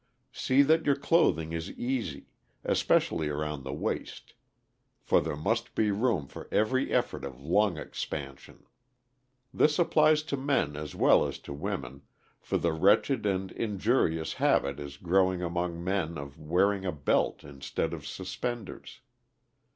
[0.31, 2.25] See that your clothing is easy,
[2.63, 4.33] especially around the waist,
[4.99, 8.65] for there must be room for every effort of lung expansion.
[9.53, 12.01] This applies to men as well as to women,
[12.39, 17.93] for the wretched and injurious habit is growing among men of wearing a belt instead
[17.93, 19.01] of suspenders.